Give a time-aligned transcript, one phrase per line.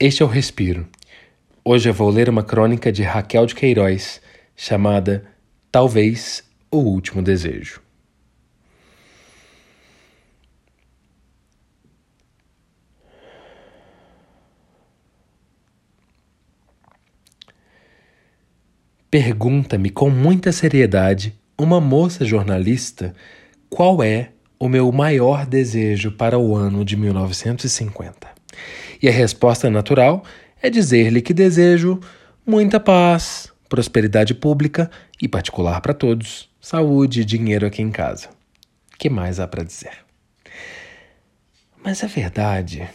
[0.00, 0.86] Este é o Respiro.
[1.64, 4.20] Hoje eu vou ler uma crônica de Raquel de Queiroz
[4.54, 5.24] chamada
[5.72, 7.82] Talvez o Último Desejo.
[19.10, 23.12] Pergunta-me com muita seriedade uma moça jornalista
[23.68, 24.30] qual é
[24.60, 28.37] o meu maior desejo para o ano de 1950.
[29.00, 30.24] E a resposta natural
[30.60, 32.00] é dizer-lhe que desejo
[32.44, 34.90] muita paz, prosperidade pública
[35.20, 38.28] e particular para todos, saúde e dinheiro aqui em casa.
[38.98, 39.92] Que mais há para dizer?
[41.84, 42.88] Mas a verdade,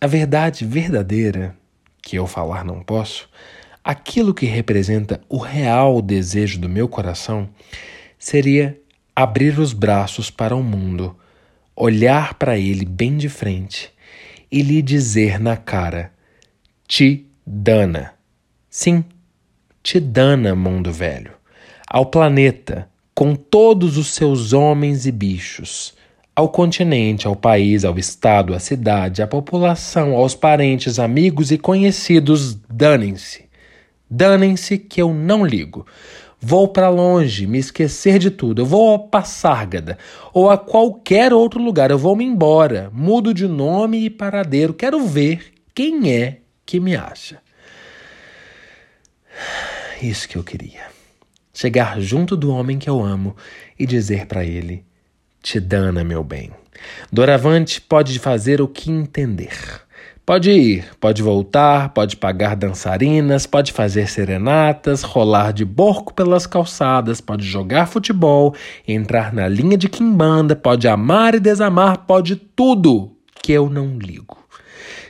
[0.00, 1.56] a verdade verdadeira,
[2.02, 3.28] que eu falar não posso,
[3.84, 7.48] aquilo que representa o real desejo do meu coração,
[8.18, 8.76] seria
[9.14, 11.16] abrir os braços para o mundo,
[11.76, 13.92] olhar para ele bem de frente
[14.50, 16.12] e lhe dizer na cara:
[16.86, 18.14] Te dana.
[18.68, 19.04] Sim,
[19.82, 21.32] te dana, mundo velho.
[21.88, 25.94] Ao planeta, com todos os seus homens e bichos.
[26.34, 32.54] Ao continente, ao país, ao estado, à cidade, à população, aos parentes, amigos e conhecidos,
[32.54, 33.44] danem-se.
[34.08, 35.84] Danem-se que eu não ligo.
[36.40, 38.62] Vou para longe, me esquecer de tudo.
[38.62, 39.98] Eu vou a Passárgada
[40.32, 41.90] ou a qualquer outro lugar.
[41.90, 44.72] Eu vou me embora, mudo de nome e paradeiro.
[44.72, 47.42] Quero ver quem é que me acha.
[50.00, 50.84] Isso que eu queria.
[51.52, 53.36] Chegar junto do homem que eu amo
[53.78, 54.82] e dizer para ele:
[55.42, 56.50] Te dana, meu bem.
[57.12, 59.82] Doravante pode fazer o que entender.
[60.30, 67.20] Pode ir, pode voltar, pode pagar dançarinas, pode fazer serenatas, rolar de borco pelas calçadas,
[67.20, 68.54] pode jogar futebol,
[68.86, 73.10] entrar na linha de quimbanda, pode amar e desamar, pode tudo
[73.42, 74.38] que eu não ligo.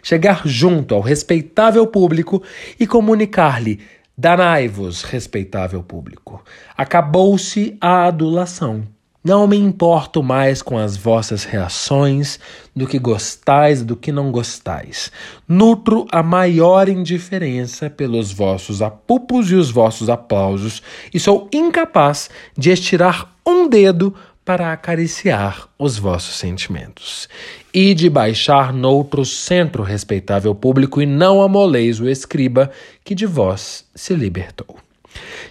[0.03, 2.43] Chegar junto ao respeitável público
[2.81, 3.79] e comunicar-lhe:
[4.17, 6.43] Danai-vos, respeitável público.
[6.75, 8.85] Acabou-se a adulação.
[9.23, 12.41] Não me importo mais com as vossas reações,
[12.75, 15.13] do que gostais do que não gostais.
[15.47, 20.83] Nutro a maior indiferença pelos vossos apupos e os vossos aplausos,
[21.13, 27.29] e sou incapaz de estirar um dedo para acariciar os vossos sentimentos.
[27.75, 32.71] E de baixar noutro centro respeitável público, e não amoleis o escriba
[33.05, 34.79] que de vós se libertou.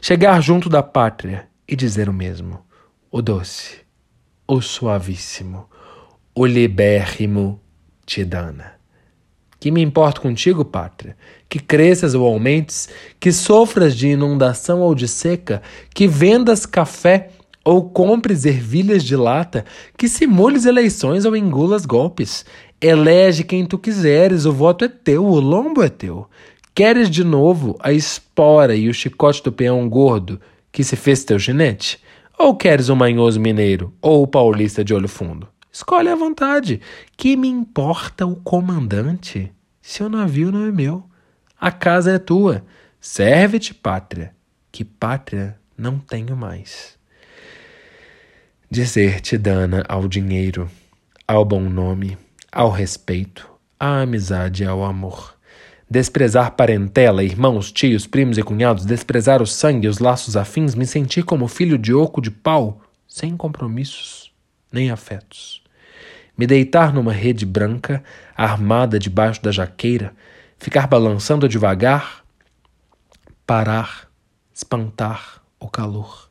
[0.01, 2.67] Chegar junto da pátria e dizer o mesmo
[3.11, 3.77] o doce,
[4.47, 5.67] o suavíssimo,
[6.35, 7.59] o libérrimo
[8.05, 8.73] te dana.
[9.59, 11.17] Que me importa contigo, pátria?
[11.49, 12.87] Que cresças ou aumentes,
[13.19, 15.61] que sofras de inundação ou de seca,
[15.93, 17.31] que vendas café
[17.65, 19.65] ou compres ervilhas de lata,
[19.97, 22.45] que simules eleições ou engulas golpes.
[22.79, 26.27] Elege quem tu quiseres, o voto é teu, o lombo é teu.
[26.75, 30.39] Queres de novo a espora e o chicote do peão gordo
[30.71, 31.99] que se fez teu ginete?
[32.39, 35.45] Ou queres o manhoso mineiro ou o paulista de olho fundo?
[35.69, 36.79] Escolhe à vontade.
[37.17, 39.51] Que me importa o comandante?
[39.81, 41.03] Seu navio não é meu.
[41.59, 42.63] A casa é tua.
[43.01, 44.33] Serve-te, pátria,
[44.71, 46.97] que pátria não tenho mais.
[48.71, 50.71] Dizer-te dana ao dinheiro,
[51.27, 52.17] ao bom nome,
[52.49, 55.37] ao respeito, à amizade e ao amor
[55.91, 60.85] Desprezar parentela, irmãos, tios, primos e cunhados, desprezar o sangue e os laços afins, me
[60.85, 64.31] sentir como filho de oco de pau, sem compromissos
[64.71, 65.63] nem afetos.
[66.37, 68.03] Me deitar numa rede branca,
[68.37, 70.13] armada debaixo da jaqueira,
[70.59, 72.23] ficar balançando devagar,
[73.47, 74.07] parar,
[74.53, 76.29] espantar o calor.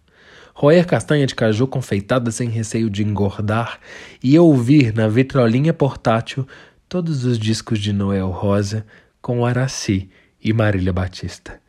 [0.54, 3.80] Roer castanha de caju confeitada sem receio de engordar
[4.22, 6.46] e ouvir na vitrolinha portátil
[6.88, 8.86] todos os discos de Noel Rosa
[9.20, 10.10] com Araci
[10.42, 11.60] e Marília Batista.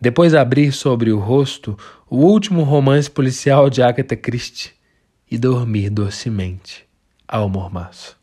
[0.00, 1.78] Depois abrir sobre o rosto
[2.08, 4.72] o último romance policial de Agatha Christie
[5.30, 6.86] e dormir docemente
[7.26, 8.16] ao mormaço.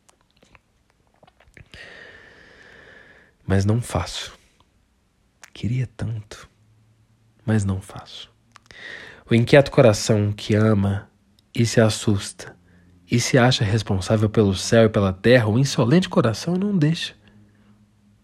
[3.46, 4.34] Mas não faço.
[5.54, 6.48] Queria tanto,
[7.46, 8.32] mas não faço.
[9.30, 11.10] O inquieto coração que ama
[11.54, 12.56] e se assusta
[13.10, 17.14] e se acha responsável pelo céu e pela terra, o insolente coração não deixa.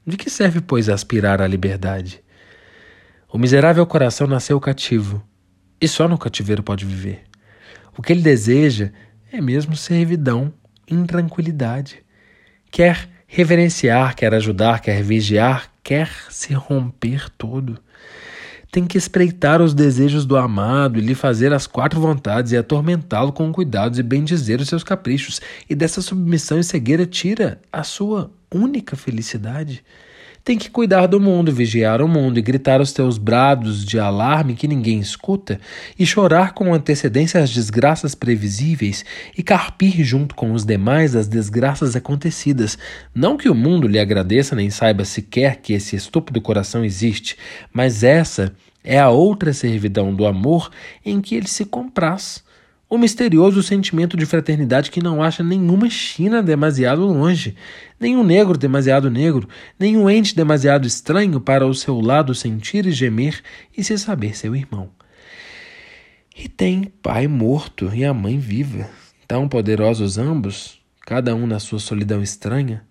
[0.09, 2.19] De que serve, pois, aspirar à liberdade?
[3.31, 5.23] O miserável coração nasceu cativo,
[5.79, 7.25] e só no cativeiro pode viver.
[7.95, 8.89] O que ele deseja
[9.31, 10.51] é mesmo servidão,
[10.89, 12.03] intranquilidade.
[12.71, 17.77] Quer reverenciar, quer ajudar, quer vigiar, quer se romper todo.
[18.71, 23.31] Tem que espreitar os desejos do amado e lhe fazer as quatro vontades e atormentá-lo
[23.31, 25.39] com cuidados e bendizer os seus caprichos.
[25.69, 29.83] E dessa submissão e cegueira tira a sua única felicidade?
[30.43, 34.55] Tem que cuidar do mundo, vigiar o mundo e gritar os teus brados de alarme
[34.55, 35.59] que ninguém escuta,
[35.97, 39.05] e chorar com antecedência as desgraças previsíveis
[39.37, 42.77] e carpir junto com os demais as desgraças acontecidas.
[43.13, 47.37] Não que o mundo lhe agradeça nem saiba sequer que esse estúpido coração existe,
[47.71, 48.53] mas essa
[48.83, 50.71] é a outra servidão do amor
[51.05, 52.43] em que ele se compraz
[52.89, 57.55] o misterioso sentimento de fraternidade que não acha nenhuma China demasiado longe,
[57.99, 59.47] nenhum negro demasiado negro,
[59.77, 63.43] nenhum ente demasiado estranho para o seu lado sentir e gemer
[63.77, 64.89] e se saber seu irmão.
[66.35, 68.89] E tem pai morto e a mãe viva,
[69.27, 72.83] tão poderosos ambos, cada um na sua solidão estranha,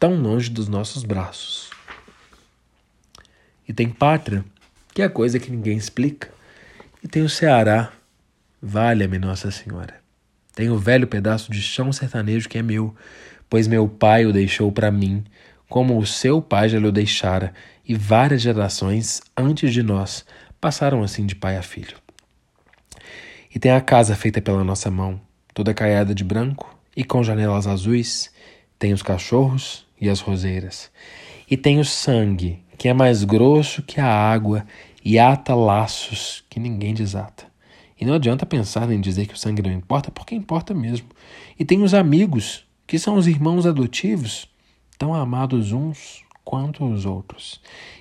[0.00, 1.70] tão longe dos nossos braços.
[3.68, 4.44] E tem pátria,
[4.92, 6.28] que é coisa que ninguém explica,
[7.04, 7.92] e tem o Ceará
[8.64, 9.96] Valha-me Nossa Senhora.
[10.54, 12.94] Tenho o velho pedaço de chão sertanejo que é meu,
[13.50, 15.24] pois meu pai o deixou para mim,
[15.68, 17.52] como o seu pai já lhe deixara,
[17.84, 20.24] e várias gerações antes de nós
[20.60, 21.96] passaram assim de pai a filho.
[23.52, 25.20] E tem a casa feita pela nossa mão,
[25.52, 28.30] toda caiada de branco e com janelas azuis,
[28.78, 30.88] tem os cachorros e as roseiras.
[31.50, 34.64] E tem o sangue, que é mais grosso que a água
[35.04, 37.51] e ata laços que ninguém desata.
[38.02, 41.06] E não adianta pensar nem dizer que o sangue não importa, porque importa mesmo.
[41.56, 44.48] E tem os amigos, que são os irmãos adotivos,
[44.98, 47.60] tão amados uns quanto os outros.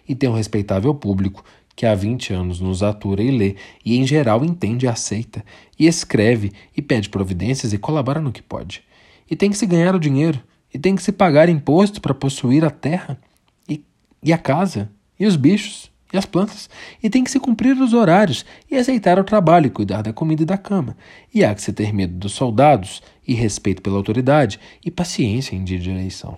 [0.09, 1.45] E tem um respeitável público
[1.75, 3.55] que há 20 anos nos atura e lê,
[3.85, 5.45] e em geral entende e aceita,
[5.77, 8.83] e escreve, e pede providências e colabora no que pode.
[9.29, 10.41] E tem que se ganhar o dinheiro,
[10.73, 13.21] e tem que se pagar imposto para possuir a terra,
[13.69, 13.85] e,
[14.23, 14.89] e a casa,
[15.19, 16.69] e os bichos, e as plantas,
[17.01, 20.43] e tem que se cumprir os horários e aceitar o trabalho e cuidar da comida
[20.43, 20.95] e da cama.
[21.33, 25.63] E há que se ter medo dos soldados e respeito pela autoridade e paciência em
[25.63, 26.37] dia de eleição.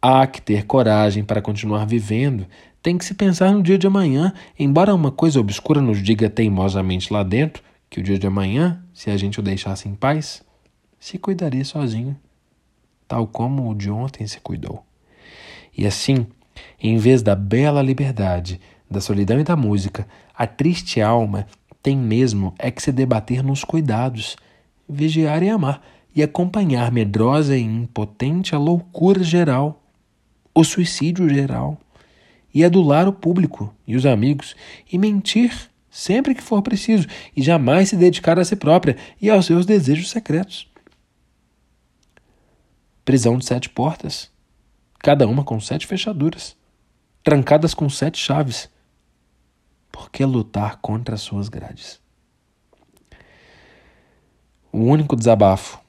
[0.00, 2.46] Há que ter coragem para continuar vivendo.
[2.82, 7.12] Tem que se pensar no dia de amanhã, embora uma coisa obscura nos diga teimosamente
[7.12, 10.42] lá dentro que o dia de amanhã, se a gente o deixasse em paz,
[10.98, 12.16] se cuidaria sozinho,
[13.08, 14.84] tal como o de ontem se cuidou.
[15.76, 16.26] E assim,
[16.80, 18.60] em vez da bela liberdade,
[18.90, 21.46] da solidão e da música, a triste alma
[21.82, 24.36] tem mesmo é que se debater nos cuidados,
[24.88, 25.82] vigiar e amar,
[26.14, 29.80] e acompanhar medrosa e impotente a loucura geral,
[30.52, 31.78] o suicídio geral,
[32.52, 34.56] e adular o público e os amigos,
[34.90, 39.46] e mentir sempre que for preciso, e jamais se dedicar a si própria e aos
[39.46, 40.68] seus desejos secretos.
[43.04, 44.30] Prisão de sete portas,
[44.98, 46.56] cada uma com sete fechaduras,
[47.22, 48.68] trancadas com sete chaves
[49.90, 52.00] por que lutar contra as suas grades?
[54.72, 55.80] O único desabafo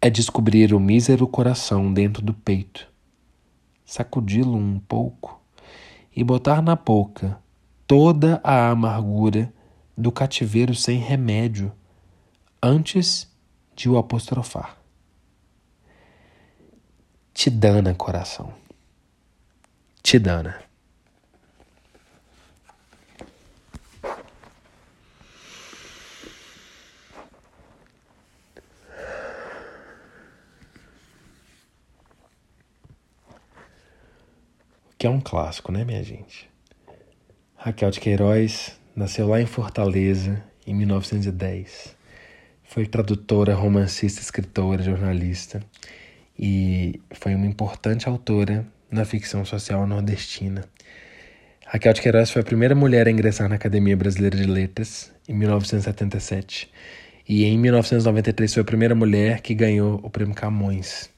[0.00, 2.88] é descobrir o mísero coração dentro do peito,
[3.84, 5.40] sacudi-lo um pouco
[6.14, 7.38] e botar na boca
[7.86, 9.52] toda a amargura
[9.96, 11.72] do cativeiro sem remédio
[12.62, 13.28] antes
[13.74, 14.76] de o apostrofar.
[17.32, 18.52] Te dana, coração.
[20.02, 20.68] Te dana.
[34.97, 36.48] que é um clássico, né, minha gente?
[37.56, 41.96] Raquel de Queiroz nasceu lá em Fortaleza em 1910.
[42.62, 45.62] Foi tradutora, romancista, escritora, jornalista
[46.38, 50.64] e foi uma importante autora na ficção social nordestina.
[51.66, 55.34] Raquel de Queiroz foi a primeira mulher a ingressar na Academia Brasileira de Letras em
[55.34, 56.70] 1977
[57.26, 61.10] e em 1993 foi a primeira mulher que ganhou o Prêmio Camões.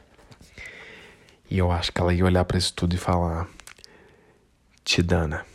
[1.51, 3.49] E eu acho que ela ia olhar para isso tudo e falar:
[4.91, 5.47] Tidana.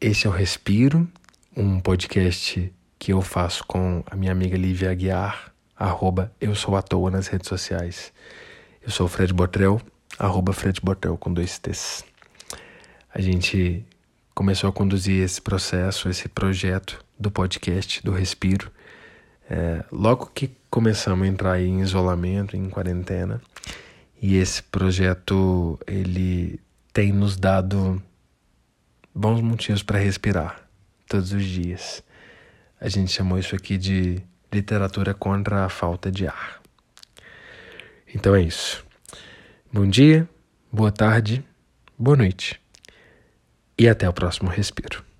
[0.00, 1.06] Esse é o Respiro,
[1.54, 6.80] um podcast que eu faço com a minha amiga Lívia Aguiar, arroba eu sou à
[6.80, 8.10] toa nas redes sociais.
[8.82, 9.82] Eu sou o Fred Botrel,
[10.18, 12.02] arroba Fred Botrel com dois T's.
[13.14, 13.84] A gente
[14.34, 18.72] começou a conduzir esse processo, esse projeto do podcast, do Respiro,
[19.50, 23.42] é, logo que começamos a entrar em isolamento, em quarentena.
[24.22, 26.60] E esse projeto ele
[26.92, 28.00] tem nos dado
[29.12, 30.62] bons motivos para respirar
[31.08, 32.04] todos os dias.
[32.80, 36.62] A gente chamou isso aqui de literatura contra a falta de ar.
[38.14, 38.84] Então é isso.
[39.72, 40.28] Bom dia,
[40.70, 41.44] boa tarde,
[41.98, 42.60] boa noite
[43.76, 45.11] e até o próximo respiro.